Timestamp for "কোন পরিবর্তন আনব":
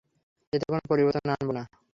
0.65-1.49